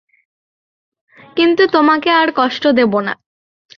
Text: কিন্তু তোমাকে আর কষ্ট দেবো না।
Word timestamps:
কিন্তু 1.37 1.63
তোমাকে 1.67 2.09
আর 2.11 2.27
কষ্ট 2.35 2.63
দেবো 2.71 2.99
না। 3.01 3.13